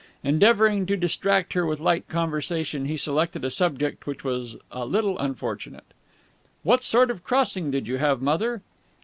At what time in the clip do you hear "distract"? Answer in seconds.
0.97-1.53